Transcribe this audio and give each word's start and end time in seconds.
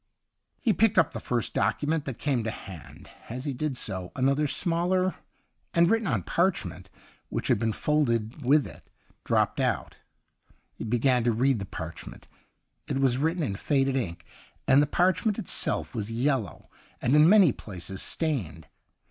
He 0.59 0.73
picked 0.73 0.97
up 0.97 1.11
the 1.11 1.19
first 1.19 1.53
document 1.53 2.05
that 2.05 2.17
came 2.17 2.43
to 2.43 2.49
hand. 2.49 3.07
As 3.29 3.45
he 3.45 3.53
did 3.53 3.77
so, 3.77 4.11
another, 4.15 4.47
smaller, 4.47 5.13
and 5.75 5.91
written 5.91 6.07
on 6.07 6.21
152 6.21 6.33
THE 6.33 6.75
UNDYING 6.75 6.83
THING 6.83 6.91
parchment, 6.91 7.05
which 7.29 7.47
had 7.49 7.59
been 7.59 7.71
folded 7.71 8.33
m 8.33 8.41
with 8.41 8.65
it, 8.65 8.89
dropped 9.23 9.59
out. 9.59 9.99
He 10.73 10.85
began 10.85 11.23
to 11.25 11.31
read 11.31 11.59
the 11.59 11.67
parchment; 11.67 12.27
it 12.87 12.97
was 12.97 13.19
written 13.19 13.43
in 13.43 13.55
faded 13.55 13.95
ink, 13.95 14.25
and 14.67 14.81
the 14.81 14.87
parch 14.87 15.23
ment 15.23 15.37
itself 15.37 15.93
was 15.93 16.11
yellow 16.11 16.71
and 16.99 17.15
in 17.15 17.29
many 17.29 17.51
places 17.51 18.01
stained. 18.01 18.65